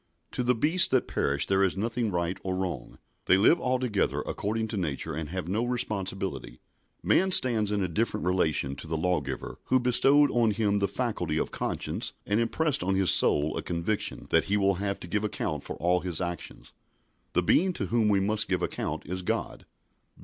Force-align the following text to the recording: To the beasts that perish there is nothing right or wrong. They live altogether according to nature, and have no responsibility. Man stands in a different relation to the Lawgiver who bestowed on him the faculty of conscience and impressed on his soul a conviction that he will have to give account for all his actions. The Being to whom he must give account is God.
To 0.31 0.41
the 0.41 0.55
beasts 0.55 0.87
that 0.87 1.07
perish 1.07 1.45
there 1.45 1.63
is 1.63 1.77
nothing 1.77 2.09
right 2.09 2.39
or 2.41 2.55
wrong. 2.55 2.97
They 3.25 3.37
live 3.37 3.59
altogether 3.61 4.21
according 4.21 4.67
to 4.69 4.75
nature, 4.77 5.13
and 5.13 5.29
have 5.29 5.47
no 5.47 5.63
responsibility. 5.63 6.59
Man 7.03 7.29
stands 7.31 7.71
in 7.71 7.83
a 7.83 7.87
different 7.87 8.25
relation 8.25 8.75
to 8.77 8.87
the 8.87 8.97
Lawgiver 8.97 9.59
who 9.65 9.79
bestowed 9.79 10.31
on 10.31 10.49
him 10.53 10.79
the 10.79 10.87
faculty 10.87 11.37
of 11.37 11.51
conscience 11.51 12.13
and 12.25 12.39
impressed 12.39 12.81
on 12.81 12.95
his 12.95 13.11
soul 13.11 13.55
a 13.55 13.61
conviction 13.61 14.25
that 14.31 14.45
he 14.45 14.57
will 14.57 14.73
have 14.81 14.99
to 15.01 15.07
give 15.07 15.23
account 15.23 15.63
for 15.63 15.75
all 15.75 15.99
his 15.99 16.19
actions. 16.19 16.73
The 17.33 17.43
Being 17.43 17.71
to 17.73 17.85
whom 17.85 18.07
he 18.11 18.19
must 18.21 18.49
give 18.49 18.63
account 18.63 19.05
is 19.05 19.21
God. 19.21 19.67